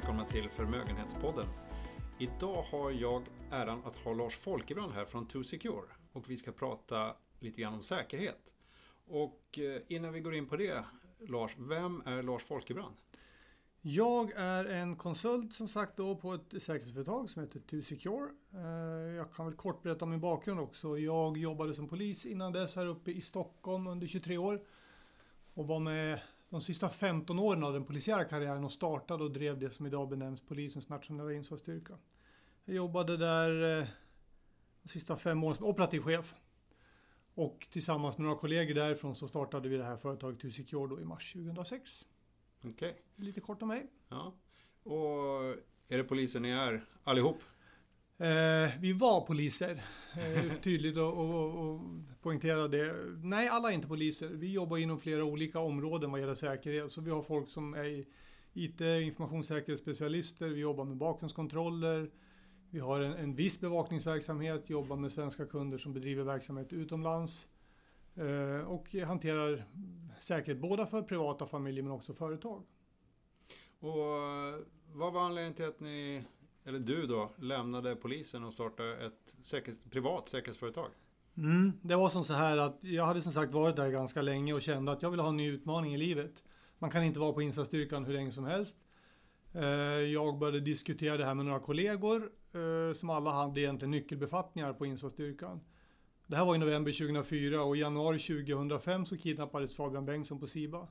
Välkomna 0.00 0.24
till 0.24 0.48
Förmögenhetspodden. 0.48 1.46
Idag 2.18 2.62
har 2.62 2.90
jag 2.90 3.22
äran 3.50 3.82
att 3.84 3.96
ha 3.96 4.12
Lars 4.12 4.36
Folkebrand 4.36 4.92
här 4.92 5.04
från 5.04 5.26
2Secure 5.26 5.84
och 6.12 6.30
vi 6.30 6.36
ska 6.36 6.52
prata 6.52 7.16
lite 7.40 7.60
grann 7.60 7.74
om 7.74 7.82
säkerhet. 7.82 8.54
Och 9.06 9.58
eh, 9.58 9.82
innan 9.88 10.12
vi 10.12 10.20
går 10.20 10.34
in 10.34 10.46
på 10.46 10.56
det, 10.56 10.84
Lars, 11.18 11.56
vem 11.58 12.02
är 12.06 12.22
Lars 12.22 12.42
Folkebrand? 12.42 12.94
Jag 13.80 14.32
är 14.36 14.64
en 14.64 14.96
konsult 14.96 15.54
som 15.54 15.68
sagt 15.68 15.96
då 15.96 16.16
på 16.16 16.34
ett 16.34 16.62
säkerhetsföretag 16.62 17.30
som 17.30 17.42
heter 17.42 17.60
2Secure. 17.60 18.28
Eh, 18.54 19.16
jag 19.16 19.32
kan 19.32 19.46
väl 19.46 19.54
kort 19.54 19.82
berätta 19.82 20.04
om 20.04 20.10
min 20.10 20.20
bakgrund 20.20 20.60
också. 20.60 20.98
Jag 20.98 21.36
jobbade 21.36 21.74
som 21.74 21.88
polis 21.88 22.26
innan 22.26 22.52
dess 22.52 22.76
här 22.76 22.86
uppe 22.86 23.10
i 23.10 23.20
Stockholm 23.20 23.86
under 23.86 24.06
23 24.06 24.38
år. 24.38 24.60
Och 25.54 25.66
var 25.66 25.80
med 25.80 26.20
de 26.50 26.60
sista 26.60 26.88
15 26.88 27.38
åren 27.38 27.64
av 27.64 27.72
den 27.72 27.84
polisiära 27.84 28.24
karriären 28.24 28.64
och 28.64 28.72
startade 28.72 29.24
och 29.24 29.30
drev 29.30 29.58
det 29.58 29.70
som 29.70 29.86
idag 29.86 30.08
benämns 30.08 30.40
polisens 30.40 30.88
nationella 30.88 31.32
insatsstyrka. 31.32 31.98
Jag 32.64 32.76
jobbade 32.76 33.16
där 33.16 33.80
eh, 33.80 33.86
de 34.82 34.88
sista 34.88 35.16
fem 35.16 35.44
åren 35.44 35.54
som 35.54 35.66
operativ 35.66 36.00
chef. 36.00 36.34
Och 37.34 37.66
tillsammans 37.70 38.18
med 38.18 38.24
några 38.24 38.38
kollegor 38.38 38.74
därifrån 38.74 39.16
så 39.16 39.28
startade 39.28 39.68
vi 39.68 39.76
det 39.76 39.84
här 39.84 39.96
företaget 39.96 40.42
2Secure 40.42 40.88
då 40.88 41.00
i 41.00 41.04
mars 41.04 41.32
2006. 41.32 42.06
Okej. 42.58 42.70
Okay. 42.70 42.94
Lite 43.16 43.40
kort 43.40 43.62
om 43.62 43.68
mig. 43.68 43.86
Ja. 44.08 44.34
Och 44.82 45.00
är 45.88 45.96
det 45.96 46.04
poliser 46.04 46.40
ni 46.40 46.50
är 46.50 46.84
allihop? 47.04 47.42
Eh, 48.20 48.70
vi 48.80 48.92
var 48.92 49.20
poliser. 49.20 49.82
Eh, 50.14 50.60
tydligt 50.62 50.96
att 50.96 51.02
och, 51.02 51.54
och, 51.54 51.80
poängtera 52.22 52.68
det. 52.68 52.94
Nej, 53.22 53.48
alla 53.48 53.70
är 53.70 53.74
inte 53.74 53.88
poliser. 53.88 54.28
Vi 54.28 54.52
jobbar 54.52 54.76
inom 54.76 54.98
flera 54.98 55.24
olika 55.24 55.60
områden 55.60 56.10
vad 56.10 56.20
gäller 56.20 56.34
säkerhet. 56.34 56.92
Så 56.92 57.00
vi 57.00 57.10
har 57.10 57.22
folk 57.22 57.48
som 57.48 57.74
är 57.74 58.04
IT, 58.52 58.80
informationssäkerhetsspecialister. 58.80 60.48
Vi 60.48 60.60
jobbar 60.60 60.84
med 60.84 60.96
bakgrundskontroller. 60.96 62.10
Vi 62.70 62.78
har 62.78 63.00
en, 63.00 63.12
en 63.12 63.34
viss 63.34 63.60
bevakningsverksamhet, 63.60 64.70
jobbar 64.70 64.96
med 64.96 65.12
svenska 65.12 65.46
kunder 65.46 65.78
som 65.78 65.92
bedriver 65.92 66.24
verksamhet 66.24 66.72
utomlands. 66.72 67.48
Eh, 68.14 68.68
och 68.68 68.94
hanterar 68.94 69.64
säkerhet 70.20 70.60
både 70.60 70.86
för 70.86 71.02
privata 71.02 71.46
familjer 71.46 71.82
men 71.82 71.92
också 71.92 72.14
företag. 72.14 72.62
Och 73.78 74.16
eh, 74.16 74.60
vad 74.92 75.12
var 75.12 75.20
anledningen 75.20 75.54
till 75.54 75.64
att 75.64 75.80
ni 75.80 76.24
eller 76.64 76.78
du 76.78 77.06
då, 77.06 77.30
lämnade 77.38 77.96
polisen 77.96 78.44
och 78.44 78.52
startade 78.52 79.06
ett 79.06 79.36
säkerhets, 79.42 79.82
privat 79.90 80.28
säkerhetsföretag? 80.28 80.90
Mm, 81.36 81.72
det 81.82 81.96
var 81.96 82.08
som 82.08 82.24
så 82.24 82.32
här 82.32 82.56
att 82.56 82.78
jag 82.80 83.04
hade 83.04 83.22
som 83.22 83.32
sagt 83.32 83.52
varit 83.52 83.76
där 83.76 83.90
ganska 83.90 84.22
länge 84.22 84.52
och 84.52 84.62
kände 84.62 84.92
att 84.92 85.02
jag 85.02 85.10
ville 85.10 85.22
ha 85.22 85.28
en 85.28 85.36
ny 85.36 85.48
utmaning 85.48 85.94
i 85.94 85.98
livet. 85.98 86.44
Man 86.78 86.90
kan 86.90 87.02
inte 87.04 87.20
vara 87.20 87.32
på 87.32 87.42
insatsstyrkan 87.42 88.04
hur 88.04 88.14
länge 88.14 88.32
som 88.32 88.44
helst. 88.44 88.76
Eh, 89.52 89.64
jag 90.12 90.38
började 90.38 90.60
diskutera 90.60 91.16
det 91.16 91.24
här 91.24 91.34
med 91.34 91.46
några 91.46 91.60
kollegor 91.60 92.30
eh, 92.52 92.94
som 92.94 93.10
alla 93.10 93.30
hade 93.30 93.60
egentligen 93.60 93.90
nyckelbefattningar 93.90 94.72
på 94.72 94.86
insatsstyrkan. 94.86 95.60
Det 96.26 96.36
här 96.36 96.44
var 96.44 96.54
i 96.54 96.58
november 96.58 96.92
2004 96.92 97.62
och 97.62 97.76
i 97.76 97.80
januari 97.80 98.18
2005 98.18 99.06
så 99.06 99.16
kidnappades 99.16 99.76
Fabian 99.76 100.06
Bengtsson 100.06 100.40
på 100.40 100.46
SIBA. 100.46 100.88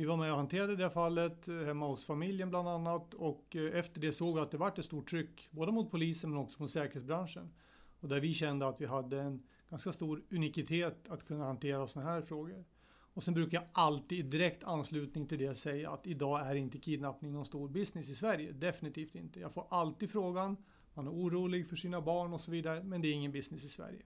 Vi 0.00 0.06
var 0.06 0.16
med 0.16 0.30
och 0.30 0.36
hanterade 0.36 0.76
det 0.76 0.90
fallet 0.90 1.48
eh, 1.48 1.54
hemma 1.54 1.86
hos 1.86 2.06
familjen 2.06 2.50
bland 2.50 2.68
annat 2.68 3.14
och 3.14 3.56
eh, 3.56 3.78
efter 3.78 4.00
det 4.00 4.12
såg 4.12 4.34
vi 4.34 4.40
att 4.40 4.50
det 4.50 4.56
var 4.56 4.68
ett 4.68 4.84
stort 4.84 5.10
tryck 5.10 5.48
både 5.50 5.72
mot 5.72 5.90
polisen 5.90 6.30
men 6.30 6.38
också 6.38 6.62
mot 6.62 6.70
säkerhetsbranschen. 6.70 7.52
Och 8.00 8.08
där 8.08 8.20
vi 8.20 8.34
kände 8.34 8.68
att 8.68 8.80
vi 8.80 8.86
hade 8.86 9.20
en 9.20 9.42
ganska 9.70 9.92
stor 9.92 10.22
unikitet 10.30 11.08
att 11.08 11.26
kunna 11.26 11.44
hantera 11.44 11.86
sådana 11.86 12.10
här 12.10 12.22
frågor. 12.22 12.64
Och 12.90 13.22
sen 13.22 13.34
brukar 13.34 13.58
jag 13.58 13.68
alltid 13.72 14.18
i 14.18 14.22
direkt 14.22 14.64
anslutning 14.64 15.26
till 15.26 15.38
det 15.38 15.54
säga 15.54 15.90
att 15.90 16.06
idag 16.06 16.46
är 16.46 16.54
inte 16.54 16.78
kidnappning 16.78 17.32
någon 17.32 17.46
stor 17.46 17.68
business 17.68 18.10
i 18.10 18.14
Sverige. 18.14 18.52
Definitivt 18.52 19.14
inte. 19.14 19.40
Jag 19.40 19.52
får 19.52 19.66
alltid 19.70 20.10
frågan, 20.10 20.56
man 20.94 21.06
är 21.06 21.12
orolig 21.12 21.68
för 21.68 21.76
sina 21.76 22.00
barn 22.00 22.32
och 22.32 22.40
så 22.40 22.50
vidare, 22.50 22.82
men 22.82 23.02
det 23.02 23.08
är 23.08 23.12
ingen 23.12 23.32
business 23.32 23.64
i 23.64 23.68
Sverige. 23.68 24.02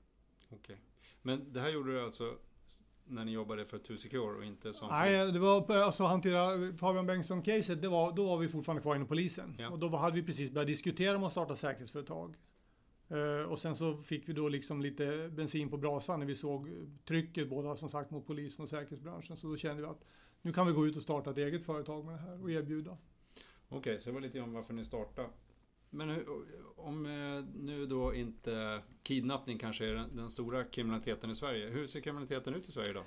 Okej. 0.48 0.58
Okay. 0.58 0.76
Men 1.22 1.52
det 1.52 1.60
här 1.60 1.70
gjorde 1.70 1.92
du 1.92 2.04
alltså 2.04 2.38
när 3.06 3.24
ni 3.24 3.32
jobbade 3.32 3.64
för 3.64 3.78
2Secure 3.78 4.36
och 4.36 4.44
inte 4.44 4.72
som 4.72 4.88
Nej, 4.88 5.18
polis? 5.18 5.32
det 5.32 5.38
var 5.38 5.76
alltså 5.76 6.04
hantera 6.04 6.72
Fabian 6.76 7.06
Bengtsson-caset, 7.06 7.82
det 7.82 7.88
var, 7.88 8.12
då 8.12 8.24
var 8.24 8.38
vi 8.38 8.48
fortfarande 8.48 8.82
kvar 8.82 8.96
inom 8.96 9.08
polisen. 9.08 9.56
Ja. 9.58 9.70
Och 9.70 9.78
då 9.78 9.88
hade 9.88 10.16
vi 10.16 10.22
precis 10.22 10.50
börjat 10.50 10.68
diskutera 10.68 11.16
om 11.16 11.24
att 11.24 11.32
starta 11.32 11.56
säkerhetsföretag. 11.56 12.36
Uh, 13.12 13.42
och 13.42 13.58
sen 13.58 13.76
så 13.76 13.96
fick 13.96 14.28
vi 14.28 14.32
då 14.32 14.48
liksom 14.48 14.82
lite 14.82 15.30
bensin 15.32 15.70
på 15.70 15.76
brasan 15.76 16.20
när 16.20 16.26
vi 16.26 16.34
såg 16.34 16.70
trycket 17.04 17.48
både 17.48 17.76
som 17.76 17.88
sagt 17.88 18.10
mot 18.10 18.26
polisen 18.26 18.62
och 18.62 18.68
säkerhetsbranschen. 18.68 19.36
Så 19.36 19.46
då 19.46 19.56
kände 19.56 19.82
vi 19.82 19.88
att 19.88 20.04
nu 20.42 20.52
kan 20.52 20.66
vi 20.66 20.72
gå 20.72 20.86
ut 20.86 20.96
och 20.96 21.02
starta 21.02 21.30
ett 21.30 21.38
eget 21.38 21.64
företag 21.64 22.04
med 22.04 22.14
det 22.14 22.18
här 22.18 22.42
och 22.42 22.50
erbjuda. 22.50 22.90
Okej, 23.68 23.78
okay, 23.78 24.00
så 24.00 24.10
det 24.10 24.14
var 24.14 24.20
lite 24.20 24.40
om 24.40 24.52
varför 24.52 24.74
ni 24.74 24.84
startade. 24.84 25.28
Men 25.94 26.24
om 26.76 27.06
eh, 27.06 27.44
nu 27.54 27.86
då 27.86 28.14
inte 28.14 28.82
kidnappning 29.02 29.58
kanske 29.58 29.86
är 29.86 29.94
den 30.12 30.30
stora 30.30 30.64
kriminaliteten 30.64 31.30
i 31.30 31.34
Sverige. 31.34 31.68
Hur 31.68 31.86
ser 31.86 32.00
kriminaliteten 32.00 32.54
ut 32.54 32.68
i 32.68 32.72
Sverige 32.72 32.90
idag? 32.90 33.04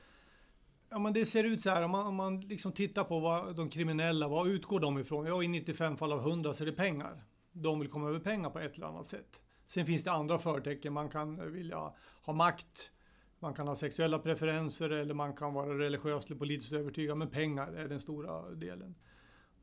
Ja, 0.89 0.99
men 0.99 1.13
det 1.13 1.25
ser 1.25 1.43
ut 1.43 1.61
så 1.61 1.69
här, 1.69 1.83
om 1.83 1.91
man, 1.91 2.07
om 2.07 2.15
man 2.15 2.39
liksom 2.39 2.71
tittar 2.71 3.03
på 3.03 3.19
vad 3.19 3.55
de 3.55 3.69
kriminella, 3.69 4.27
vad 4.27 4.47
utgår 4.47 4.79
de 4.79 4.99
ifrån? 4.99 5.25
Ja, 5.25 5.43
i 5.43 5.47
95 5.47 5.97
fall 5.97 6.13
av 6.13 6.19
100 6.19 6.53
så 6.53 6.63
är 6.63 6.65
det 6.65 6.73
pengar. 6.73 7.23
De 7.51 7.79
vill 7.79 7.89
komma 7.89 8.09
över 8.09 8.19
pengar 8.19 8.49
på 8.49 8.59
ett 8.59 8.75
eller 8.75 8.87
annat 8.87 9.07
sätt. 9.07 9.41
Sen 9.67 9.85
finns 9.85 10.03
det 10.03 10.11
andra 10.11 10.39
förtecken. 10.39 10.93
Man 10.93 11.09
kan 11.09 11.39
eh, 11.39 11.45
vilja 11.45 11.93
ha 12.21 12.33
makt, 12.33 12.91
man 13.39 13.53
kan 13.53 13.67
ha 13.67 13.75
sexuella 13.75 14.19
preferenser 14.19 14.89
eller 14.89 15.13
man 15.13 15.33
kan 15.33 15.53
vara 15.53 15.79
religiöst 15.79 16.27
eller 16.27 16.39
politiskt 16.39 16.73
övertygad. 16.73 17.17
Men 17.17 17.29
pengar 17.29 17.73
är 17.73 17.87
den 17.87 18.01
stora 18.01 18.49
delen. 18.49 18.95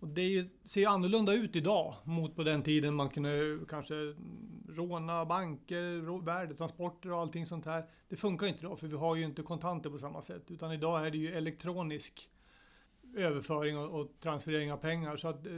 Och 0.05 0.11
det 0.11 0.23
ju, 0.23 0.49
ser 0.65 0.81
ju 0.81 0.87
annorlunda 0.87 1.35
ut 1.35 1.57
idag 1.57 1.95
mot 2.05 2.37
på 2.37 2.43
den 2.43 2.63
tiden 2.63 2.95
man 2.95 3.09
kunde 3.09 3.59
kanske 3.69 3.95
råna 4.69 5.25
banker, 5.25 6.21
värdetransporter 6.25 7.13
och 7.13 7.21
allting 7.21 7.47
sånt 7.47 7.67
här. 7.67 7.87
Det 8.09 8.17
funkar 8.17 8.47
inte 8.47 8.61
idag 8.61 8.79
för 8.79 8.87
vi 8.87 8.97
har 8.97 9.17
ju 9.17 9.25
inte 9.25 9.43
kontanter 9.43 9.91
på 9.91 9.99
samma 9.99 10.23
sätt 10.23 10.51
utan 10.51 10.73
idag 10.73 11.07
är 11.07 11.11
det 11.11 11.19
ju 11.19 11.33
elektronisk 11.33 12.31
överföring 13.17 13.79
och, 13.79 14.01
och 14.01 14.11
transferering 14.21 14.73
av 14.73 14.77
pengar. 14.77 15.17
Så 15.17 15.29
att 15.29 15.47
eh, 15.47 15.53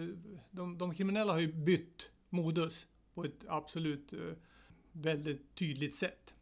de, 0.51 0.79
de 0.79 0.95
kriminella 0.95 1.33
har 1.33 1.41
ju 1.41 1.53
bytt 1.53 2.11
modus 2.29 2.87
på 3.15 3.25
ett 3.25 3.45
absolut 3.49 4.13
eh, 4.13 4.19
väldigt 4.93 5.55
tydligt 5.55 5.97
sätt. 5.97 6.35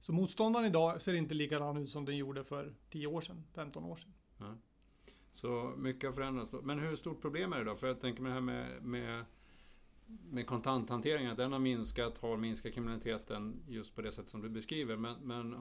Så 0.00 0.12
motståndaren 0.12 0.66
idag 0.66 1.02
ser 1.02 1.12
inte 1.12 1.34
likadan 1.34 1.76
ut 1.76 1.90
som 1.90 2.04
den 2.04 2.16
gjorde 2.16 2.44
för 2.44 2.74
10 2.90 3.06
år 3.06 3.20
sedan, 3.20 3.44
15 3.54 3.84
år 3.84 3.96
sedan. 3.96 4.14
Mm. 4.40 4.58
Så 5.40 5.72
mycket 5.76 6.10
har 6.10 6.14
förändrats. 6.14 6.50
Men 6.62 6.78
hur 6.78 6.96
stort 6.96 7.20
problem 7.20 7.52
är 7.52 7.58
det 7.58 7.64
då? 7.64 7.76
För 7.76 7.86
jag 7.86 8.00
tänker 8.00 8.22
mig 8.22 8.30
det 8.30 8.34
här 8.34 8.40
med, 8.40 8.82
med, 8.82 9.24
med 10.06 10.46
kontanthanteringen, 10.46 11.30
att 11.30 11.36
den 11.36 11.52
har 11.52 11.58
minskat, 11.58 12.18
har 12.18 12.36
minskat 12.36 12.74
kriminaliteten 12.74 13.62
just 13.68 13.94
på 13.94 14.02
det 14.02 14.12
sätt 14.12 14.28
som 14.28 14.40
du 14.40 14.48
beskriver. 14.48 14.96
Men, 14.96 15.16
men 15.22 15.54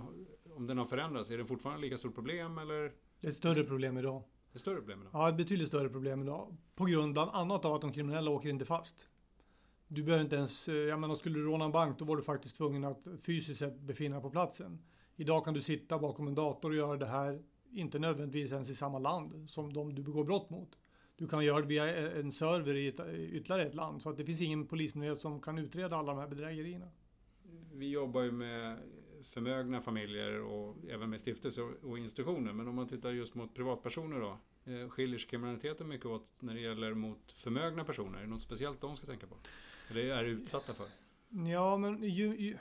om 0.55 0.67
den 0.67 0.77
har 0.77 0.85
förändrats, 0.85 1.31
är 1.31 1.37
det 1.37 1.45
fortfarande 1.45 1.81
lika 1.81 1.97
stort 1.97 2.15
problem 2.15 2.57
eller? 2.57 2.93
Det 3.21 3.27
är 3.27 3.31
ett 3.31 3.37
större 3.37 3.63
problem 3.63 3.97
idag. 3.97 4.23
Det 4.51 4.57
är 4.57 4.59
större 4.59 4.75
problem 4.75 5.01
idag? 5.01 5.11
Ja, 5.13 5.29
ett 5.29 5.37
betydligt 5.37 5.67
större 5.67 5.89
problem 5.89 6.21
idag. 6.21 6.55
På 6.75 6.85
grund 6.85 7.13
bland 7.13 7.31
annat 7.31 7.65
av 7.65 7.73
att 7.73 7.81
de 7.81 7.93
kriminella 7.93 8.31
åker 8.31 8.49
inte 8.49 8.65
fast. 8.65 9.07
Du 9.87 10.03
behöver 10.03 10.23
inte 10.23 10.35
ens, 10.35 10.67
jag 10.67 10.99
menar 10.99 11.15
skulle 11.15 11.39
du 11.39 11.45
råna 11.45 11.65
en 11.65 11.71
bank 11.71 11.99
då 11.99 12.05
var 12.05 12.15
du 12.15 12.23
faktiskt 12.23 12.57
tvungen 12.57 12.83
att 12.83 13.07
fysiskt 13.21 13.59
sett 13.59 13.79
befinna 13.79 14.15
dig 14.15 14.23
på 14.23 14.29
platsen. 14.29 14.79
Idag 15.15 15.45
kan 15.45 15.53
du 15.53 15.61
sitta 15.61 15.99
bakom 15.99 16.27
en 16.27 16.35
dator 16.35 16.69
och 16.69 16.75
göra 16.75 16.97
det 16.97 17.05
här 17.05 17.41
inte 17.71 17.99
nödvändigtvis 17.99 18.51
ens 18.51 18.69
i 18.69 18.75
samma 18.75 18.99
land 18.99 19.49
som 19.49 19.73
de 19.73 19.95
du 19.95 20.03
begår 20.03 20.23
brott 20.23 20.49
mot. 20.49 20.77
Du 21.15 21.27
kan 21.27 21.45
göra 21.45 21.61
det 21.61 21.67
via 21.67 22.11
en 22.11 22.31
server 22.31 22.75
i 22.75 22.87
ett, 22.87 22.99
ytterligare 23.15 23.65
ett 23.65 23.75
land. 23.75 24.01
Så 24.01 24.09
att 24.09 24.17
det 24.17 24.25
finns 24.25 24.41
ingen 24.41 24.67
polismyndighet 24.67 25.19
som 25.19 25.41
kan 25.41 25.57
utreda 25.57 25.95
alla 25.95 26.13
de 26.13 26.19
här 26.19 26.27
bedrägerierna. 26.27 26.91
Vi 27.73 27.89
jobbar 27.89 28.21
ju 28.21 28.31
med 28.31 28.77
förmögna 29.23 29.81
familjer 29.81 30.41
och 30.41 30.75
även 30.89 31.09
med 31.09 31.21
stiftelser 31.21 31.85
och 31.85 31.97
institutioner. 31.97 32.53
Men 32.53 32.67
om 32.67 32.75
man 32.75 32.87
tittar 32.87 33.11
just 33.11 33.35
mot 33.35 33.53
privatpersoner 33.53 34.19
då. 34.19 34.37
Eh, 34.71 34.89
skiljer 34.89 35.19
sig 35.19 35.29
kriminaliteten 35.29 35.87
mycket 35.87 36.05
åt 36.05 36.27
när 36.39 36.53
det 36.53 36.59
gäller 36.59 36.93
mot 36.93 37.31
förmögna 37.31 37.83
personer? 37.83 38.17
Är 38.17 38.21
det 38.21 38.29
något 38.29 38.41
speciellt 38.41 38.81
de 38.81 38.95
ska 38.95 39.05
tänka 39.05 39.27
på? 39.27 39.35
Eller 39.89 40.01
är 40.01 40.23
utsatta 40.23 40.73
för? 40.73 40.87
Ja, 41.29 41.77
men 41.77 42.03
ju, 42.03 42.37
ju 42.37 42.57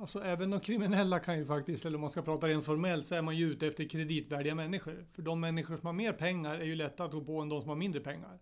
Alltså 0.00 0.24
även 0.24 0.50
de 0.50 0.60
kriminella 0.60 1.18
kan 1.20 1.38
ju 1.38 1.46
faktiskt, 1.46 1.86
eller 1.86 1.96
om 1.96 2.00
man 2.00 2.10
ska 2.10 2.22
prata 2.22 2.48
rent 2.48 2.64
formellt, 2.64 3.06
så 3.06 3.14
är 3.14 3.22
man 3.22 3.36
ju 3.36 3.52
ute 3.52 3.66
efter 3.66 3.84
kreditvärdiga 3.84 4.54
människor. 4.54 5.06
För 5.12 5.22
de 5.22 5.40
människor 5.40 5.76
som 5.76 5.86
har 5.86 5.92
mer 5.92 6.12
pengar 6.12 6.54
är 6.54 6.64
ju 6.64 6.74
lättare 6.74 7.06
att 7.06 7.12
gå 7.12 7.24
på 7.24 7.40
än 7.40 7.48
de 7.48 7.60
som 7.60 7.68
har 7.68 7.76
mindre 7.76 8.00
pengar. 8.00 8.38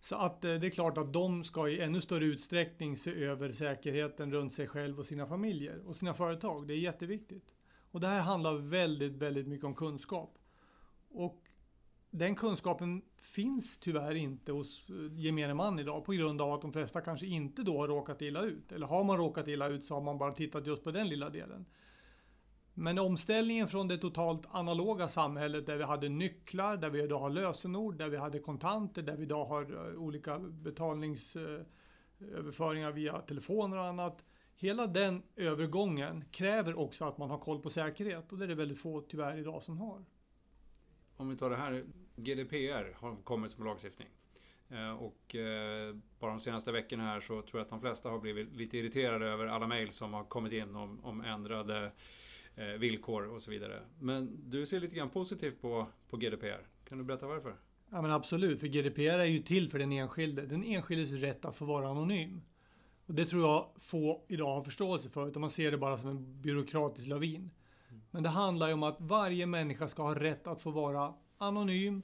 Så 0.00 0.16
att 0.16 0.44
eh, 0.44 0.54
det 0.54 0.66
är 0.66 0.70
klart 0.70 0.98
att 0.98 1.12
de 1.12 1.44
ska 1.44 1.68
i 1.68 1.80
ännu 1.80 2.00
större 2.00 2.24
utsträckning 2.24 2.96
se 2.96 3.24
över 3.24 3.52
säkerheten 3.52 4.32
runt 4.32 4.52
sig 4.52 4.66
själv 4.66 4.98
och 4.98 5.06
sina 5.06 5.26
familjer 5.26 5.82
och 5.86 5.96
sina 5.96 6.14
företag. 6.14 6.66
Det 6.66 6.74
är 6.74 6.78
jätteviktigt. 6.78 7.54
Och 7.90 8.00
det 8.00 8.06
här 8.06 8.20
handlar 8.20 8.54
väldigt, 8.54 9.12
väldigt 9.12 9.46
mycket 9.46 9.66
om 9.66 9.74
kunskap. 9.74 10.38
Och 11.08 11.49
den 12.10 12.34
kunskapen 12.34 13.02
finns 13.16 13.78
tyvärr 13.78 14.14
inte 14.14 14.52
hos 14.52 14.90
eh, 14.90 15.20
gemene 15.20 15.54
man 15.54 15.78
idag 15.78 16.04
på 16.04 16.12
grund 16.12 16.40
av 16.40 16.52
att 16.52 16.62
de 16.62 16.72
flesta 16.72 17.00
kanske 17.00 17.26
inte 17.26 17.62
då 17.62 17.78
har 17.78 17.88
råkat 17.88 18.22
illa 18.22 18.42
ut. 18.42 18.72
Eller 18.72 18.86
har 18.86 19.04
man 19.04 19.16
råkat 19.16 19.48
illa 19.48 19.68
ut 19.68 19.84
så 19.84 19.94
har 19.94 20.00
man 20.00 20.18
bara 20.18 20.32
tittat 20.32 20.66
just 20.66 20.84
på 20.84 20.90
den 20.90 21.08
lilla 21.08 21.30
delen. 21.30 21.66
Men 22.74 22.98
omställningen 22.98 23.68
från 23.68 23.88
det 23.88 23.98
totalt 23.98 24.46
analoga 24.50 25.08
samhället 25.08 25.66
där 25.66 25.76
vi 25.76 25.84
hade 25.84 26.08
nycklar, 26.08 26.76
där 26.76 26.90
vi 26.90 27.02
idag 27.02 27.18
har 27.18 27.30
lösenord, 27.30 27.98
där 27.98 28.08
vi 28.08 28.16
hade 28.16 28.38
kontanter, 28.38 29.02
där 29.02 29.16
vi 29.16 29.22
idag 29.22 29.44
har 29.44 29.62
eh, 29.62 29.68
olika 30.02 30.38
betalningsöverföringar 30.38 32.88
eh, 32.88 32.94
via 32.94 33.20
telefoner 33.20 33.76
och 33.76 33.86
annat. 33.86 34.24
Hela 34.54 34.86
den 34.86 35.22
övergången 35.36 36.24
kräver 36.30 36.78
också 36.78 37.04
att 37.04 37.18
man 37.18 37.30
har 37.30 37.38
koll 37.38 37.62
på 37.62 37.70
säkerhet 37.70 38.32
och 38.32 38.38
det 38.38 38.44
är 38.44 38.48
det 38.48 38.54
väldigt 38.54 38.80
få 38.80 39.00
tyvärr 39.00 39.38
idag 39.38 39.62
som 39.62 39.78
har. 39.78 40.04
Om 41.20 41.28
vi 41.28 41.36
tar 41.36 41.50
det 41.50 41.56
här, 41.56 41.84
GDPR 42.16 42.96
har 42.96 43.16
kommit 43.24 43.50
som 43.50 43.64
lagstiftning. 43.64 44.08
Eh, 44.68 44.92
och 44.92 45.36
eh, 45.36 45.94
bara 46.18 46.30
de 46.30 46.40
senaste 46.40 46.72
veckorna 46.72 47.02
här 47.02 47.20
så 47.20 47.42
tror 47.42 47.48
jag 47.52 47.60
att 47.60 47.68
de 47.68 47.80
flesta 47.80 48.08
har 48.08 48.18
blivit 48.18 48.56
lite 48.56 48.78
irriterade 48.78 49.26
över 49.26 49.46
alla 49.46 49.66
mejl 49.66 49.92
som 49.92 50.14
har 50.14 50.24
kommit 50.24 50.52
in 50.52 50.76
om, 50.76 51.04
om 51.04 51.20
ändrade 51.20 51.92
eh, 52.56 52.66
villkor 52.66 53.26
och 53.26 53.42
så 53.42 53.50
vidare. 53.50 53.82
Men 53.98 54.50
du 54.50 54.66
ser 54.66 54.80
lite 54.80 54.96
grann 54.96 55.10
positivt 55.10 55.60
på, 55.60 55.86
på 56.10 56.16
GDPR. 56.16 56.66
Kan 56.88 56.98
du 56.98 57.04
berätta 57.04 57.26
varför? 57.26 57.54
Ja 57.90 58.02
men 58.02 58.10
absolut, 58.10 58.60
för 58.60 58.66
GDPR 58.66 59.18
är 59.18 59.24
ju 59.24 59.38
till 59.38 59.70
för 59.70 59.78
den 59.78 59.92
enskilde. 59.92 60.46
Den 60.46 60.64
enskildes 60.64 61.12
rätt 61.12 61.44
att 61.44 61.56
få 61.56 61.64
vara 61.64 61.88
anonym. 61.88 62.40
Och 63.06 63.14
det 63.14 63.26
tror 63.26 63.42
jag 63.42 63.70
få 63.76 64.24
idag 64.28 64.54
har 64.54 64.62
förståelse 64.62 65.08
för, 65.08 65.28
utan 65.28 65.40
man 65.40 65.50
ser 65.50 65.70
det 65.70 65.78
bara 65.78 65.98
som 65.98 66.08
en 66.10 66.42
byråkratisk 66.42 67.08
lavin. 67.08 67.50
Men 68.10 68.22
det 68.22 68.28
handlar 68.28 68.68
ju 68.68 68.74
om 68.74 68.82
att 68.82 68.96
varje 69.00 69.46
människa 69.46 69.88
ska 69.88 70.02
ha 70.02 70.14
rätt 70.14 70.46
att 70.46 70.60
få 70.60 70.70
vara 70.70 71.14
anonym, 71.38 72.02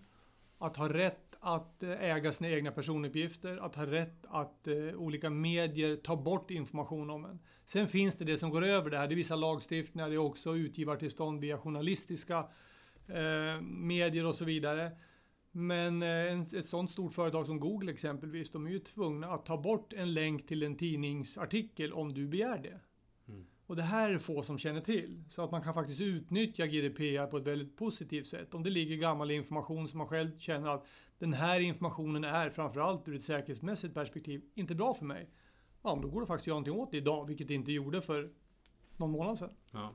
att 0.59 0.77
ha 0.77 0.89
rätt 0.89 1.27
att 1.41 1.83
eh, 1.83 2.05
äga 2.05 2.33
sina 2.33 2.51
egna 2.51 2.71
personuppgifter, 2.71 3.57
att 3.57 3.75
ha 3.75 3.87
rätt 3.87 4.25
att 4.29 4.67
eh, 4.69 4.75
olika 4.97 5.31
medier 5.31 5.97
tar 5.97 6.17
bort 6.17 6.51
information 6.51 7.11
om 7.11 7.25
en. 7.25 7.39
Sen 7.65 7.89
finns 7.89 8.15
det 8.15 8.25
det 8.25 8.39
som 8.39 8.51
går 8.51 8.65
över 8.65 8.91
det 8.91 8.99
här. 8.99 9.09
Det 9.09 9.15
är 9.15 9.17
vissa 9.17 9.37
lagstiftningar, 9.37 10.09
det 10.09 10.15
är 10.15 10.19
också 10.19 10.57
utgivartillstånd 10.57 11.41
via 11.41 11.59
journalistiska 11.59 12.39
eh, 13.09 13.61
medier 13.63 14.27
och 14.27 14.35
så 14.35 14.45
vidare. 14.45 14.91
Men 15.51 16.03
eh, 16.03 16.41
ett 16.41 16.67
sådant 16.67 16.91
stort 16.91 17.15
företag 17.15 17.47
som 17.47 17.61
Google 17.61 17.93
exempelvis, 17.93 18.51
de 18.51 18.67
är 18.67 18.71
ju 18.71 18.79
tvungna 18.79 19.27
att 19.27 19.47
ta 19.47 19.57
bort 19.57 19.93
en 19.93 20.15
länk 20.15 20.47
till 20.47 20.63
en 20.63 20.77
tidningsartikel 20.77 21.93
om 21.93 22.15
du 22.15 22.27
begär 22.27 22.59
det. 22.59 22.81
Och 23.67 23.77
det 23.77 23.83
här 23.83 24.11
är 24.11 24.19
få 24.19 24.43
som 24.43 24.59
känner 24.59 24.81
till. 24.81 25.25
Så 25.29 25.43
att 25.43 25.51
man 25.51 25.63
kan 25.63 25.75
faktiskt 25.75 26.01
utnyttja 26.01 26.67
GDPR 26.67 27.27
på 27.27 27.37
ett 27.37 27.47
väldigt 27.47 27.77
positivt 27.77 28.27
sätt. 28.27 28.55
Om 28.55 28.63
det 28.63 28.71
ligger 28.71 28.97
gammal 28.97 29.31
information 29.31 29.89
som 29.89 29.99
man 29.99 30.07
själv 30.07 30.39
känner 30.39 30.69
att 30.69 30.87
den 31.19 31.33
här 31.33 31.61
informationen 31.61 32.25
är 32.25 32.51
framförallt 32.51 33.09
ur 33.09 33.17
ett 33.17 33.25
säkerhetsmässigt 33.25 33.95
perspektiv 33.95 34.43
inte 34.55 34.75
bra 34.75 34.95
för 34.95 35.05
mig. 35.05 35.31
Ja, 35.83 35.99
då 36.03 36.09
går 36.09 36.21
det 36.21 36.27
faktiskt 36.27 36.45
att 36.45 36.47
göra 36.47 36.55
någonting 36.55 36.83
åt 36.83 36.91
det 36.91 36.97
idag, 36.97 37.27
vilket 37.27 37.49
det 37.49 37.55
inte 37.55 37.73
gjorde 37.73 38.03
för 38.03 38.31
någon 38.97 39.11
månad 39.11 39.39
sedan. 39.39 39.51
Ja. 39.71 39.95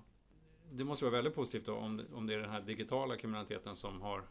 Det 0.72 0.84
måste 0.84 1.06
vara 1.06 1.16
väldigt 1.16 1.36
positivt 1.36 1.66
då 1.66 1.76
om, 1.76 2.02
om 2.14 2.28
det 2.28 2.34
är 2.34 2.38
den 2.38 2.50
här 2.50 2.62
digitala 2.62 3.18
kriminaliteten 3.18 3.76
som 3.76 4.02
har, 4.02 4.24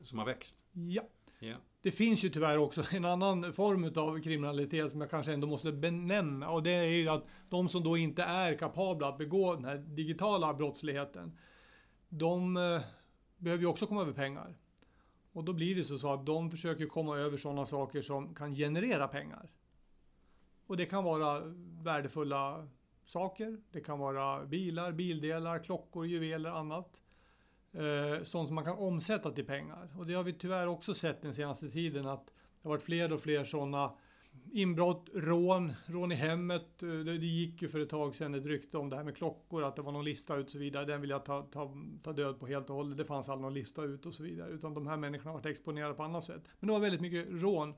som 0.00 0.18
har 0.18 0.26
växt. 0.26 0.58
Ja. 0.72 1.02
Yeah. 1.40 1.58
Det 1.82 1.90
finns 1.90 2.24
ju 2.24 2.28
tyvärr 2.28 2.58
också 2.58 2.84
en 2.90 3.04
annan 3.04 3.52
form 3.52 3.92
av 3.96 4.22
kriminalitet 4.22 4.92
som 4.92 5.00
jag 5.00 5.10
kanske 5.10 5.32
ändå 5.32 5.46
måste 5.46 5.72
benämna 5.72 6.50
och 6.50 6.62
det 6.62 6.70
är 6.70 6.84
ju 6.84 7.08
att 7.08 7.26
de 7.48 7.68
som 7.68 7.82
då 7.82 7.96
inte 7.96 8.22
är 8.22 8.58
kapabla 8.58 9.08
att 9.08 9.18
begå 9.18 9.54
den 9.54 9.64
här 9.64 9.76
digitala 9.76 10.54
brottsligheten, 10.54 11.38
de 12.08 12.56
eh, 12.56 12.80
behöver 13.36 13.62
ju 13.62 13.66
också 13.66 13.86
komma 13.86 14.02
över 14.02 14.12
pengar. 14.12 14.56
Och 15.32 15.44
då 15.44 15.52
blir 15.52 15.76
det 15.76 15.84
så 15.84 16.12
att 16.12 16.26
de 16.26 16.50
försöker 16.50 16.86
komma 16.86 17.16
över 17.16 17.36
sådana 17.36 17.66
saker 17.66 18.00
som 18.00 18.34
kan 18.34 18.54
generera 18.54 19.08
pengar. 19.08 19.50
Och 20.66 20.76
det 20.76 20.86
kan 20.86 21.04
vara 21.04 21.42
värdefulla 21.82 22.68
saker, 23.04 23.60
det 23.70 23.80
kan 23.80 23.98
vara 23.98 24.46
bilar, 24.46 24.92
bildelar, 24.92 25.64
klockor, 25.64 26.06
juveler, 26.06 26.50
annat. 26.50 27.02
Eh, 27.76 28.22
sånt 28.22 28.48
som 28.48 28.54
man 28.54 28.64
kan 28.64 28.78
omsätta 28.78 29.30
till 29.30 29.46
pengar. 29.46 29.88
Och 29.98 30.06
det 30.06 30.14
har 30.14 30.24
vi 30.24 30.32
tyvärr 30.32 30.66
också 30.66 30.94
sett 30.94 31.22
den 31.22 31.34
senaste 31.34 31.70
tiden 31.70 32.06
att 32.06 32.26
det 32.26 32.32
har 32.62 32.70
varit 32.70 32.82
fler 32.82 33.12
och 33.12 33.20
fler 33.20 33.44
sådana 33.44 33.92
inbrott, 34.52 35.08
rån, 35.14 35.72
rån 35.86 36.12
i 36.12 36.14
hemmet. 36.14 36.82
Eh, 36.82 36.88
det, 36.88 37.18
det 37.18 37.26
gick 37.26 37.62
ju 37.62 37.68
för 37.68 37.80
ett 37.80 37.88
tag 37.88 38.14
sedan 38.14 38.34
ett 38.34 38.46
rykte 38.46 38.78
om 38.78 38.90
det 38.90 38.96
här 38.96 39.04
med 39.04 39.16
klockor, 39.16 39.64
att 39.64 39.76
det 39.76 39.82
var 39.82 39.92
någon 39.92 40.04
lista 40.04 40.36
ut 40.36 40.46
och 40.46 40.52
så 40.52 40.58
vidare. 40.58 40.84
Den 40.84 41.00
vill 41.00 41.10
jag 41.10 41.24
ta, 41.24 41.42
ta, 41.42 41.74
ta 42.02 42.12
död 42.12 42.40
på 42.40 42.46
helt 42.46 42.70
och 42.70 42.76
hållet. 42.76 42.98
Det 42.98 43.04
fanns 43.04 43.28
aldrig 43.28 43.42
någon 43.42 43.54
lista 43.54 43.82
ut 43.82 44.06
och 44.06 44.14
så 44.14 44.22
vidare. 44.22 44.50
Utan 44.50 44.74
de 44.74 44.86
här 44.86 44.96
människorna 44.96 45.30
har 45.30 45.38
varit 45.38 45.46
exponerade 45.46 45.94
på 45.94 46.02
annat 46.02 46.24
sätt. 46.24 46.42
Men 46.60 46.66
det 46.66 46.72
var 46.72 46.80
väldigt 46.80 47.00
mycket 47.00 47.26
rån 47.30 47.74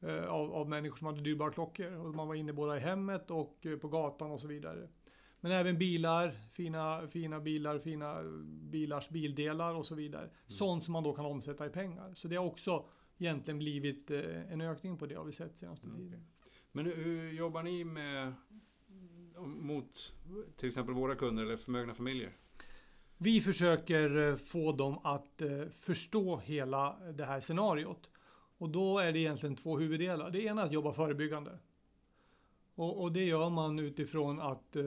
eh, 0.00 0.24
av, 0.24 0.54
av 0.54 0.68
människor 0.68 0.96
som 0.96 1.06
hade 1.06 1.20
dyrbara 1.20 1.50
klockor. 1.50 1.92
Och 1.92 2.14
man 2.14 2.28
var 2.28 2.34
inne 2.34 2.52
både 2.52 2.76
i 2.76 2.80
hemmet 2.80 3.30
och 3.30 3.66
eh, 3.66 3.76
på 3.76 3.88
gatan 3.88 4.30
och 4.30 4.40
så 4.40 4.48
vidare. 4.48 4.88
Men 5.46 5.54
även 5.54 5.78
bilar, 5.78 6.34
fina, 6.50 7.08
fina 7.08 7.40
bilar, 7.40 7.78
fina 7.78 8.22
bilars 8.70 9.08
bildelar 9.08 9.74
och 9.74 9.86
så 9.86 9.94
vidare. 9.94 10.22
Mm. 10.22 10.34
Sånt 10.46 10.84
som 10.84 10.92
man 10.92 11.02
då 11.02 11.12
kan 11.12 11.26
omsätta 11.26 11.66
i 11.66 11.68
pengar. 11.70 12.14
Så 12.14 12.28
det 12.28 12.36
har 12.36 12.44
också 12.44 12.88
egentligen 13.18 13.58
blivit 13.58 14.10
eh, 14.10 14.52
en 14.52 14.60
ökning 14.60 14.98
på 14.98 15.06
det 15.06 15.14
har 15.14 15.24
vi 15.24 15.32
sett 15.32 15.56
senaste 15.58 15.86
mm. 15.86 15.98
tiden. 15.98 16.26
Men 16.72 16.86
hur 16.86 17.32
jobbar 17.32 17.62
ni 17.62 17.84
med 17.84 18.32
mot 19.44 20.14
till 20.56 20.68
exempel 20.68 20.94
våra 20.94 21.14
kunder 21.14 21.42
eller 21.42 21.56
förmögna 21.56 21.94
familjer? 21.94 22.32
Vi 23.16 23.40
försöker 23.40 24.28
eh, 24.28 24.36
få 24.36 24.72
dem 24.72 24.98
att 25.02 25.42
eh, 25.42 25.66
förstå 25.68 26.36
hela 26.36 26.96
det 27.12 27.24
här 27.24 27.40
scenariot. 27.40 28.10
Och 28.58 28.70
då 28.70 28.98
är 28.98 29.12
det 29.12 29.18
egentligen 29.18 29.56
två 29.56 29.78
huvuddelar. 29.78 30.30
Det 30.30 30.42
ena 30.42 30.62
är 30.62 30.66
att 30.66 30.72
jobba 30.72 30.92
förebyggande. 30.92 31.58
Och, 32.76 33.02
och 33.02 33.12
det 33.12 33.24
gör 33.24 33.50
man 33.50 33.78
utifrån 33.78 34.40
att 34.40 34.76
eh, 34.76 34.84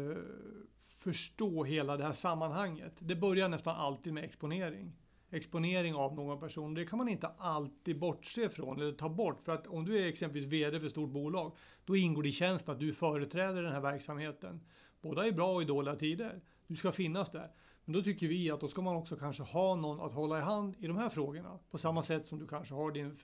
förstå 0.99 1.63
hela 1.63 1.97
det 1.97 2.03
här 2.03 2.11
sammanhanget. 2.11 2.93
Det 2.99 3.15
börjar 3.15 3.49
nästan 3.49 3.75
alltid 3.75 4.13
med 4.13 4.23
exponering. 4.23 4.93
Exponering 5.31 5.95
av 5.95 6.15
någon 6.15 6.39
person. 6.39 6.73
Det 6.73 6.85
kan 6.85 6.97
man 6.97 7.09
inte 7.09 7.27
alltid 7.37 7.99
bortse 7.99 8.49
från 8.49 8.81
eller 8.81 8.91
ta 8.91 9.09
bort. 9.09 9.41
För 9.43 9.51
att 9.51 9.67
om 9.67 9.85
du 9.85 9.99
är 9.99 10.07
exempelvis 10.07 10.47
VD 10.47 10.79
för 10.79 10.85
ett 10.85 10.91
stort 10.91 11.09
bolag, 11.09 11.55
då 11.85 11.95
ingår 11.95 12.23
det 12.23 12.29
i 12.29 12.31
tjänst 12.31 12.69
att 12.69 12.79
du 12.79 12.93
företräder 12.93 13.63
den 13.63 13.71
här 13.71 13.81
verksamheten. 13.81 14.61
Både 15.01 15.27
i 15.27 15.31
bra 15.31 15.53
och 15.53 15.61
i 15.61 15.65
dåliga 15.65 15.95
tider. 15.95 16.41
Du 16.67 16.75
ska 16.75 16.91
finnas 16.91 17.29
där. 17.31 17.51
Men 17.85 17.93
då 17.93 18.01
tycker 18.01 18.27
vi 18.27 18.51
att 18.51 18.61
då 18.61 18.67
ska 18.67 18.81
man 18.81 18.95
också 18.95 19.15
kanske 19.15 19.43
ha 19.43 19.75
någon 19.75 20.01
att 20.01 20.13
hålla 20.13 20.39
i 20.39 20.41
hand 20.41 20.75
i 20.79 20.87
de 20.87 20.97
här 20.97 21.09
frågorna. 21.09 21.59
På 21.71 21.77
samma 21.77 22.03
sätt 22.03 22.27
som 22.27 22.39
du 22.39 22.47
kanske 22.47 22.73
har 22.73 22.91
din 22.91 23.15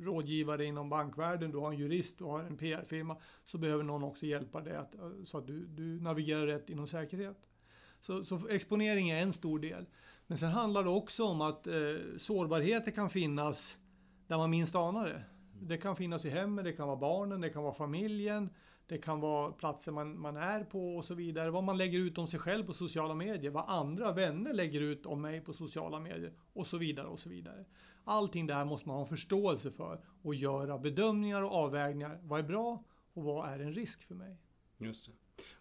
rådgivare 0.00 0.64
inom 0.64 0.88
bankvärlden, 0.88 1.50
du 1.50 1.58
har 1.58 1.72
en 1.72 1.78
jurist, 1.78 2.18
du 2.18 2.24
har 2.24 2.40
en 2.40 2.56
PR-firma. 2.56 3.16
Så 3.46 3.58
behöver 3.58 3.84
någon 3.84 4.02
också 4.02 4.26
hjälpa 4.26 4.60
dig 4.60 4.76
att, 4.76 4.94
eh, 4.94 5.10
så 5.24 5.38
att 5.38 5.46
du, 5.46 5.66
du 5.66 6.00
navigerar 6.00 6.46
rätt 6.46 6.70
inom 6.70 6.86
säkerhet. 6.86 7.48
Så, 8.00 8.22
så, 8.22 8.48
exponering 8.48 9.10
är 9.10 9.22
en 9.22 9.32
stor 9.32 9.58
del. 9.58 9.86
Men 10.26 10.38
sen 10.38 10.50
handlar 10.50 10.84
det 10.84 10.90
också 10.90 11.24
om 11.24 11.40
att 11.40 11.66
eh, 11.66 11.74
sårbarheter 12.18 12.90
kan 12.90 13.10
finnas 13.10 13.78
där 14.26 14.36
man 14.36 14.50
minst 14.50 14.74
anar 14.74 15.08
det. 15.08 15.22
Det 15.60 15.78
kan 15.78 15.96
finnas 15.96 16.24
i 16.24 16.30
hemmet, 16.30 16.64
det 16.64 16.72
kan 16.72 16.86
vara 16.86 16.96
barnen, 16.96 17.40
det 17.40 17.50
kan 17.50 17.62
vara 17.62 17.74
familjen. 17.74 18.50
Det 18.88 18.98
kan 18.98 19.20
vara 19.20 19.52
platser 19.52 19.92
man, 19.92 20.20
man 20.20 20.36
är 20.36 20.64
på 20.64 20.96
och 20.96 21.04
så 21.04 21.14
vidare. 21.14 21.50
Vad 21.50 21.64
man 21.64 21.76
lägger 21.76 21.98
ut 21.98 22.18
om 22.18 22.26
sig 22.26 22.40
själv 22.40 22.66
på 22.66 22.72
sociala 22.72 23.14
medier. 23.14 23.50
Vad 23.50 23.64
andra 23.68 24.12
vänner 24.12 24.52
lägger 24.54 24.80
ut 24.80 25.06
om 25.06 25.20
mig 25.20 25.40
på 25.40 25.52
sociala 25.52 26.00
medier. 26.00 26.32
Och 26.52 26.66
så 26.66 26.78
vidare 26.78 27.06
och 27.06 27.18
så 27.18 27.28
vidare. 27.28 27.64
Allting 28.04 28.46
det 28.46 28.54
här 28.54 28.64
måste 28.64 28.88
man 28.88 28.96
ha 28.96 29.06
förståelse 29.06 29.70
för 29.70 30.00
och 30.22 30.34
göra 30.34 30.78
bedömningar 30.78 31.42
och 31.42 31.52
avvägningar. 31.52 32.18
Vad 32.22 32.40
är 32.40 32.44
bra 32.44 32.84
och 33.12 33.24
vad 33.24 33.48
är 33.48 33.58
en 33.58 33.74
risk 33.74 34.04
för 34.04 34.14
mig? 34.14 34.36
Just 34.78 35.06
det. 35.06 35.12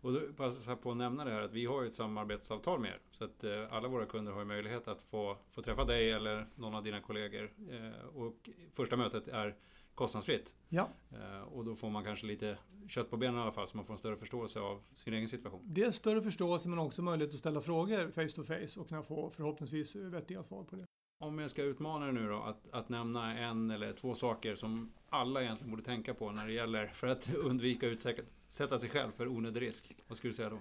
Och 0.02 0.14
då 0.14 0.20
passar 0.38 0.72
jag 0.72 0.82
på 0.82 0.92
att 0.92 0.98
nämna 0.98 1.26
det 1.26 1.32
här 1.32 1.42
att 1.42 1.54
vi 1.54 1.66
har 1.66 1.86
ett 1.86 1.96
samarbetsavtal 1.96 2.80
med 2.80 2.92
er. 2.92 3.00
Så 3.12 3.24
att 3.26 3.44
eh, 3.44 3.74
alla 3.74 3.88
våra 3.88 4.06
kunder 4.06 4.32
har 4.32 4.46
möjlighet 4.46 4.88
att 4.88 5.02
få, 5.02 5.38
få 5.52 5.62
träffa 5.62 5.86
dig 5.86 6.12
eller 6.12 6.48
någon 6.56 6.76
av 6.76 6.84
dina 6.84 7.02
kollegor. 7.02 7.52
Eh, 7.70 8.08
och 8.16 8.50
första 8.74 8.96
mötet 8.96 9.28
är 9.28 9.56
kostnadsfritt. 9.96 10.56
Ja. 10.70 10.90
Eh, 11.12 11.42
och 11.42 11.66
då 11.66 11.76
får 11.76 11.90
man 11.90 12.04
kanske 12.04 12.26
lite 12.26 12.58
kött 12.88 13.10
på 13.10 13.18
benen 13.18 13.40
i 13.40 13.42
alla 13.42 13.52
fall, 13.52 13.68
så 13.68 13.78
man 13.78 13.86
får 13.86 13.94
en 13.94 13.98
större 13.98 14.16
förståelse 14.16 14.60
av 14.60 14.82
sin 14.96 15.14
egen 15.14 15.30
situation. 15.30 15.62
Dels 15.64 15.96
större 15.96 16.22
förståelse, 16.22 16.70
men 16.70 16.80
också 16.80 17.02
möjlighet 17.02 17.34
att 17.34 17.40
ställa 17.40 17.62
frågor 17.62 18.12
face 18.12 18.36
to 18.36 18.44
face 18.44 18.80
och 18.80 18.90
kunna 18.90 19.04
få 19.04 19.30
förhoppningsvis 19.30 19.96
vettiga 19.96 20.44
svar 20.44 20.64
på 20.64 20.76
det. 20.76 20.86
Om 21.20 21.40
jag 21.40 21.50
ska 21.50 21.64
utmana 21.64 22.06
dig 22.06 22.14
nu 22.14 22.30
då, 22.30 22.42
att, 22.42 22.68
att 22.72 22.90
nämna 22.90 23.38
en 23.38 23.72
eller 23.72 23.94
två 23.94 24.16
saker 24.16 24.56
som 24.56 24.94
alla 25.10 25.42
egentligen 25.42 25.72
borde 25.72 25.84
tänka 25.84 26.14
på 26.14 26.32
när 26.32 26.48
det 26.48 26.54
gäller 26.54 26.88
för 26.88 27.08
att 27.08 27.34
undvika 27.36 27.88
att 27.88 27.94
utsätta 27.94 28.80
sig 28.80 28.90
själv 28.90 29.12
för 29.12 29.28
onödig 29.28 29.62
risk. 29.62 29.96
Vad 30.08 30.18
skulle 30.18 30.30
du 30.30 30.36
säga 30.36 30.50
då? 30.50 30.60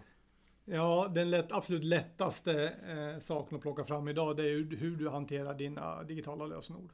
Ja, 0.65 1.11
den 1.15 1.31
lätt, 1.31 1.53
absolut 1.53 1.85
lättaste 1.85 2.69
eh, 2.69 3.21
saken 3.21 3.57
att 3.57 3.63
plocka 3.63 3.85
fram 3.85 4.09
idag 4.09 4.37
det 4.37 4.43
är 4.43 4.77
hur 4.77 4.97
du 4.97 5.09
hanterar 5.09 5.55
dina 5.55 6.03
digitala 6.03 6.47
lösenord. 6.47 6.93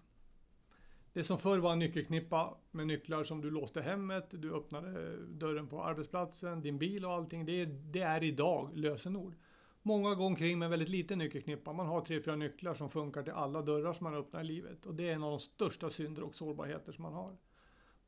Det 1.13 1.25
som 1.25 1.39
förr 1.39 1.59
var 1.59 1.73
en 1.73 1.79
nyckelknippa 1.79 2.55
med 2.71 2.87
nycklar 2.87 3.25
som 3.25 3.41
du 3.41 3.51
låste 3.51 3.83
hemmet, 3.83 4.27
du 4.31 4.55
öppnade 4.55 5.17
dörren 5.27 5.69
på 5.69 5.85
arbetsplatsen, 5.85 6.63
din 6.63 6.79
bil 6.79 7.05
och 7.05 7.13
allting. 7.13 7.45
Det 7.45 7.53
är, 7.53 7.67
det 7.67 8.01
är 8.01 8.23
idag 8.23 8.71
lösenord. 8.75 9.35
Många 9.83 10.15
går 10.15 10.27
omkring 10.27 10.59
med 10.59 10.71
väldigt 10.71 10.89
liten 10.89 11.19
nyckelknippa. 11.19 11.73
Man 11.73 11.87
har 11.87 12.01
tre, 12.01 12.21
fyra 12.23 12.37
nycklar 12.37 12.75
som 12.75 12.91
funkar 12.91 13.23
till 13.23 13.33
alla 13.33 13.63
dörrar 13.63 13.93
som 13.93 14.05
man 14.05 14.15
öppnar 14.15 14.41
i 14.41 14.45
livet. 14.45 14.87
Och 14.87 14.95
det 14.95 15.09
är 15.09 15.15
en 15.15 15.23
av 15.23 15.31
de 15.31 15.39
största 15.39 15.91
synder 15.91 16.23
och 16.23 16.35
sårbarheter 16.35 16.93
som 16.93 17.03
man 17.03 17.13
har. 17.13 17.37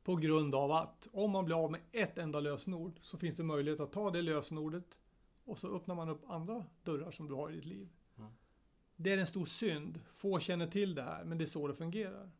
På 0.03 0.15
grund 0.15 0.55
av 0.55 0.71
att 0.71 1.07
om 1.11 1.31
man 1.31 1.45
blir 1.45 1.63
av 1.63 1.71
med 1.71 1.81
ett 1.91 2.17
enda 2.17 2.39
lösenord 2.39 2.99
så 3.01 3.17
finns 3.17 3.35
det 3.35 3.43
möjlighet 3.43 3.79
att 3.79 3.91
ta 3.91 4.11
det 4.11 4.21
lösenordet 4.21 4.97
och 5.43 5.59
så 5.59 5.75
öppnar 5.75 5.95
man 5.95 6.09
upp 6.09 6.29
andra 6.29 6.65
dörrar 6.83 7.11
som 7.11 7.27
du 7.27 7.33
har 7.33 7.51
i 7.51 7.55
ditt 7.55 7.65
liv. 7.65 7.89
Ja. 8.15 8.31
Det 8.95 9.11
är 9.11 9.17
en 9.17 9.27
stor 9.27 9.45
synd. 9.45 9.99
Få 10.13 10.39
känner 10.39 10.67
till 10.67 10.95
det 10.95 11.01
här, 11.01 11.23
men 11.23 11.37
det 11.37 11.43
är 11.43 11.47
så 11.47 11.67
det 11.67 11.75
fungerar. 11.75 12.31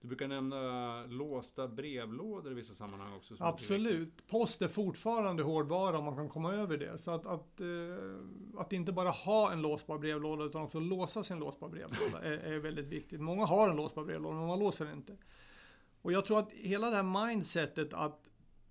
Du 0.00 0.08
brukar 0.08 0.28
nämna 0.28 1.04
låsta 1.06 1.68
brevlådor 1.68 2.52
i 2.52 2.54
vissa 2.54 2.74
sammanhang 2.74 3.12
också. 3.14 3.36
som 3.36 3.46
är. 3.46 3.50
Absolut. 3.50 4.26
Post 4.26 4.62
är 4.62 4.68
fortfarande 4.68 5.42
hårdvara 5.42 5.98
om 5.98 6.04
man 6.04 6.16
kan 6.16 6.28
komma 6.28 6.54
över 6.54 6.76
det. 6.76 6.98
Så 6.98 7.10
att, 7.10 7.26
att, 7.26 7.60
eh, 7.60 7.66
att 8.60 8.72
inte 8.72 8.92
bara 8.92 9.10
ha 9.10 9.52
en 9.52 9.62
låsbar 9.62 9.98
brevlåda 9.98 10.44
utan 10.44 10.62
också 10.62 10.80
låsa 10.80 11.22
sin 11.22 11.38
låsbar 11.38 11.68
brevlåda 11.68 12.22
är, 12.22 12.38
är 12.38 12.58
väldigt 12.58 12.86
viktigt. 12.86 13.20
Många 13.20 13.46
har 13.46 13.70
en 13.70 13.76
låsbar 13.76 14.04
brevlåda 14.04 14.36
men 14.36 14.46
man 14.46 14.58
låser 14.58 14.84
den 14.84 14.96
inte. 14.96 15.16
Och 16.02 16.12
jag 16.12 16.24
tror 16.24 16.38
att 16.38 16.52
hela 16.52 16.90
det 16.90 16.96
här 16.96 17.26
mindsetet 17.26 17.92
att 17.92 18.28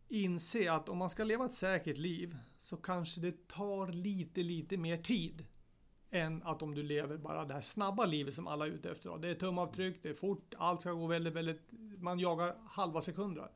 inse 0.10 0.72
att 0.72 0.90
om 0.90 0.98
man 0.98 1.10
ska 1.10 1.24
leva 1.24 1.46
ett 1.46 1.56
säkert 1.56 1.98
liv 1.98 2.38
så 2.60 2.78
kanske 2.78 3.22
det 3.22 3.48
tar 3.48 3.88
lite, 3.88 4.44
lite 4.44 4.78
mer 4.78 4.98
tid 4.98 5.46
än 6.12 6.44
att 6.44 6.62
om 6.62 6.76
du 6.76 6.84
lever 6.84 7.18
bara 7.18 7.46
det 7.46 7.54
här 7.54 7.62
snabba 7.62 8.06
livet 8.06 8.34
som 8.34 8.48
alla 8.48 8.66
är 8.68 8.72
ute 8.72 8.92
efter. 8.92 9.18
Det 9.18 9.30
är 9.30 9.36
tumavtryck, 9.36 10.04
det 10.04 10.10
är 10.10 10.14
fort, 10.14 10.54
allt 10.58 10.82
ska 10.82 10.92
gå 10.92 11.08
väldigt, 11.08 11.34
väldigt... 11.34 11.62
Man 11.98 12.20
jagar 12.20 12.56
halva 12.66 13.02
sekunder. 13.02 13.52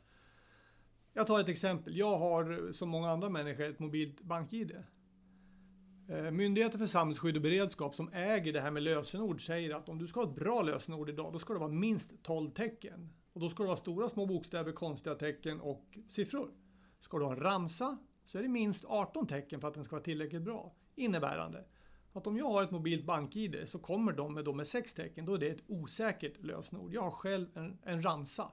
Jag 1.13 1.27
tar 1.27 1.39
ett 1.39 1.49
exempel. 1.49 1.97
Jag 1.97 2.17
har 2.17 2.73
som 2.73 2.89
många 2.89 3.09
andra 3.09 3.29
människor 3.29 3.65
ett 3.65 3.79
mobilt 3.79 4.21
bank-id. 4.21 4.83
Eh, 6.09 6.31
Myndigheten 6.31 6.79
för 6.79 6.87
samhällsskydd 6.87 7.35
och 7.35 7.41
beredskap 7.41 7.95
som 7.95 8.13
äger 8.13 8.53
det 8.53 8.61
här 8.61 8.71
med 8.71 8.83
lösenord 8.83 9.45
säger 9.45 9.75
att 9.75 9.89
om 9.89 9.97
du 9.97 10.07
ska 10.07 10.19
ha 10.19 10.29
ett 10.29 10.35
bra 10.35 10.61
lösenord 10.61 11.09
idag, 11.09 11.33
då 11.33 11.39
ska 11.39 11.53
det 11.53 11.59
vara 11.59 11.71
minst 11.71 12.23
12 12.23 12.49
tecken. 12.49 13.09
Och 13.33 13.41
då 13.41 13.49
ska 13.49 13.63
det 13.63 13.67
vara 13.67 13.77
stora, 13.77 14.09
små 14.09 14.25
bokstäver, 14.25 14.71
konstiga 14.71 15.15
tecken 15.15 15.61
och 15.61 15.97
siffror. 16.07 16.51
Ska 16.99 17.17
du 17.17 17.25
ha 17.25 17.31
en 17.31 17.39
ramsa 17.39 17.97
så 18.25 18.37
är 18.37 18.41
det 18.41 18.49
minst 18.49 18.85
18 18.85 19.27
tecken 19.27 19.61
för 19.61 19.67
att 19.67 19.73
den 19.73 19.83
ska 19.83 19.95
vara 19.95 20.03
tillräckligt 20.03 20.41
bra. 20.41 20.75
Innebärande 20.95 21.65
att 22.13 22.27
om 22.27 22.37
jag 22.37 22.49
har 22.49 22.63
ett 22.63 22.71
mobilt 22.71 23.05
bank-id 23.05 23.63
så 23.65 23.79
kommer 23.79 24.11
de 24.11 24.33
med, 24.33 24.45
de 24.45 24.57
med 24.57 24.67
sex 24.67 24.93
tecken, 24.93 25.25
då 25.25 25.33
är 25.33 25.37
det 25.37 25.47
ett 25.47 25.63
osäkert 25.67 26.43
lösenord. 26.43 26.93
Jag 26.93 27.01
har 27.01 27.11
själv 27.11 27.47
en, 27.53 27.77
en 27.83 28.01
ramsa 28.01 28.51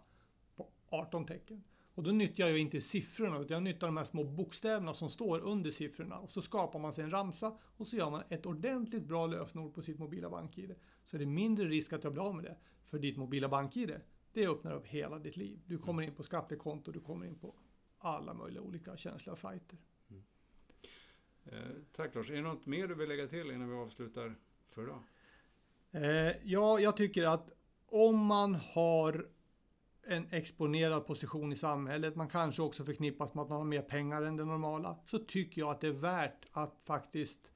på 0.57 0.69
18 0.89 1.27
tecken. 1.27 1.65
Och 1.95 2.05
då 2.05 2.11
nyttjar 2.11 2.49
jag 2.49 2.59
inte 2.59 2.81
siffrorna 2.81 3.39
utan 3.39 3.55
jag 3.55 3.63
nyttjar 3.63 3.87
de 3.87 3.97
här 3.97 4.05
små 4.05 4.25
bokstäverna 4.25 4.95
som 4.95 5.11
står 5.11 5.41
under 5.41 5.71
siffrorna. 5.71 6.19
Och 6.19 6.31
så 6.31 6.43
skapar 6.43 6.79
man 6.79 6.93
sig 6.93 7.05
en 7.05 7.11
ramsa 7.11 7.59
och 7.63 7.87
så 7.87 7.97
gör 7.97 8.11
man 8.11 8.23
ett 8.29 8.47
ordentligt 8.47 9.05
bra 9.05 9.27
lösenord 9.27 9.75
på 9.75 9.83
sitt 9.83 9.99
mobila 9.99 10.31
bank-id. 10.31 10.75
Så 11.05 11.17
är 11.17 11.19
det 11.19 11.27
mindre 11.27 11.65
risk 11.65 11.93
att 11.93 12.05
jag 12.05 12.13
blir 12.13 12.23
av 12.23 12.35
med 12.35 12.45
det. 12.45 12.57
För 12.87 12.99
ditt 12.99 13.17
mobila 13.17 13.49
bank-id, 13.49 14.01
det 14.33 14.47
öppnar 14.47 14.73
upp 14.73 14.87
hela 14.87 15.19
ditt 15.19 15.37
liv. 15.37 15.61
Du 15.67 15.79
kommer 15.79 16.03
in 16.03 16.15
på 16.15 16.23
skattekonto, 16.23 16.93
du 16.93 17.01
kommer 17.01 17.27
in 17.27 17.39
på 17.39 17.55
alla 17.99 18.35
möjliga 18.35 18.63
olika 18.63 18.97
känsliga 18.97 19.37
sajter. 19.37 19.79
Mm. 20.11 20.23
Eh, 21.45 21.78
tack 21.99 22.15
Lars. 22.15 22.31
Är 22.31 22.35
det 22.35 22.43
något 22.43 22.67
mer 22.67 22.89
du 22.89 22.95
vill 22.95 23.09
lägga 23.09 23.27
till 23.27 23.51
innan 23.51 23.69
vi 23.69 23.77
avslutar 23.77 24.35
för 24.71 24.83
idag? 24.83 25.03
Eh, 25.91 26.37
ja, 26.45 26.81
jag 26.81 26.97
tycker 26.97 27.25
att 27.25 27.51
om 27.87 28.27
man 28.27 28.55
har 28.55 29.29
en 30.03 30.33
exponerad 30.33 31.07
position 31.07 31.53
i 31.53 31.57
samhället, 31.57 32.17
man 32.17 32.29
kanske 32.29 32.63
också 32.63 32.85
förknippas 32.85 33.35
med 33.35 33.43
att 33.43 33.49
man 33.49 33.59
har 33.59 33.65
mer 33.65 33.83
pengar 33.83 34.23
än 34.23 34.37
det 34.37 34.45
normala, 34.45 34.99
så 35.07 35.19
tycker 35.19 35.61
jag 35.61 35.71
att 35.71 35.81
det 35.81 35.87
är 35.87 35.93
värt 35.93 36.47
att 36.53 36.81
faktiskt 36.85 37.51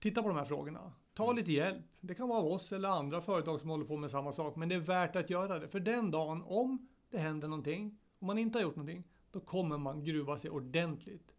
titta 0.00 0.22
på 0.22 0.28
de 0.28 0.36
här 0.36 0.44
frågorna. 0.44 0.92
Ta 1.14 1.32
lite 1.32 1.52
hjälp. 1.52 1.84
Det 2.00 2.14
kan 2.14 2.28
vara 2.28 2.38
av 2.38 2.46
oss 2.46 2.72
eller 2.72 2.88
andra 2.88 3.20
företag 3.20 3.60
som 3.60 3.70
håller 3.70 3.84
på 3.84 3.96
med 3.96 4.10
samma 4.10 4.32
sak, 4.32 4.56
men 4.56 4.68
det 4.68 4.74
är 4.74 4.80
värt 4.80 5.16
att 5.16 5.30
göra 5.30 5.58
det. 5.58 5.68
För 5.68 5.80
den 5.80 6.10
dagen, 6.10 6.42
om 6.42 6.88
det 7.10 7.18
händer 7.18 7.48
någonting, 7.48 7.98
om 8.18 8.26
man 8.26 8.38
inte 8.38 8.58
har 8.58 8.62
gjort 8.62 8.76
någonting, 8.76 9.04
då 9.30 9.40
kommer 9.40 9.78
man 9.78 10.04
gruva 10.04 10.38
sig 10.38 10.50
ordentligt. 10.50 11.37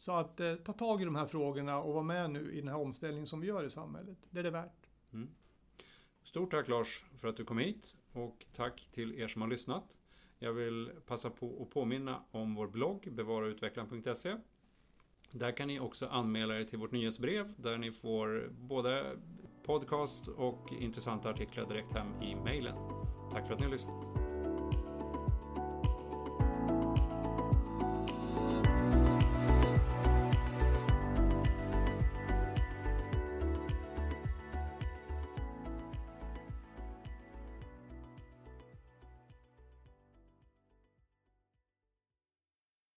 Så 0.00 0.12
att 0.12 0.40
eh, 0.40 0.54
ta 0.54 0.72
tag 0.72 1.02
i 1.02 1.04
de 1.04 1.16
här 1.16 1.26
frågorna 1.26 1.78
och 1.78 1.94
vara 1.94 2.04
med 2.04 2.30
nu 2.30 2.52
i 2.52 2.60
den 2.60 2.68
här 2.68 2.76
omställningen 2.76 3.26
som 3.26 3.40
vi 3.40 3.46
gör 3.46 3.64
i 3.64 3.70
samhället. 3.70 4.18
Det 4.30 4.38
är 4.38 4.42
det 4.42 4.50
värt. 4.50 4.88
Mm. 5.12 5.30
Stort 6.22 6.50
tack 6.50 6.68
Lars 6.68 7.04
för 7.18 7.28
att 7.28 7.36
du 7.36 7.44
kom 7.44 7.58
hit 7.58 7.96
och 8.12 8.46
tack 8.52 8.88
till 8.90 9.20
er 9.20 9.28
som 9.28 9.42
har 9.42 9.48
lyssnat. 9.48 9.98
Jag 10.38 10.52
vill 10.52 10.90
passa 11.06 11.30
på 11.30 11.62
att 11.62 11.70
påminna 11.70 12.22
om 12.30 12.54
vår 12.54 12.66
blogg 12.66 13.08
bevarautvecklan.se. 13.12 14.36
Där 15.30 15.52
kan 15.52 15.68
ni 15.68 15.80
också 15.80 16.06
anmäla 16.06 16.60
er 16.60 16.64
till 16.64 16.78
vårt 16.78 16.92
nyhetsbrev 16.92 17.54
där 17.56 17.78
ni 17.78 17.92
får 17.92 18.48
både 18.50 19.16
podcast 19.62 20.28
och 20.28 20.72
intressanta 20.72 21.30
artiklar 21.30 21.68
direkt 21.68 21.92
hem 21.92 22.22
i 22.22 22.34
mejlen. 22.34 22.76
Tack 23.32 23.46
för 23.46 23.54
att 23.54 23.60
ni 23.60 23.66
har 23.66 23.72
lyssnat. 23.72 24.19